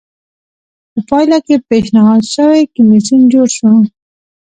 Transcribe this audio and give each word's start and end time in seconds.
په 0.91 0.99
پایله 1.09 1.37
کې 1.45 1.55
پېشنهاد 1.69 2.21
شوی 2.33 2.61
کمېسیون 2.75 3.21
جوړ 3.33 3.47
شو 3.57 3.71